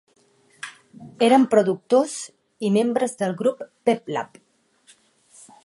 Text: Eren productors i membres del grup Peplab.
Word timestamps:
Eren 1.27 1.43
productors 1.51 2.15
i 2.69 2.73
membres 2.79 3.15
del 3.21 3.37
grup 3.43 3.63
Peplab. 3.91 4.43